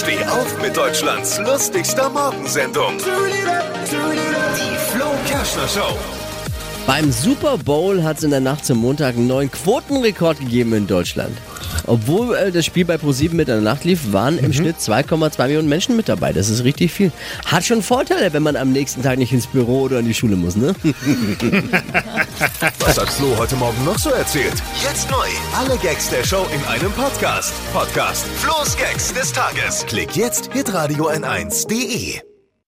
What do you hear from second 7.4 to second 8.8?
Bowl hat es in der Nacht zum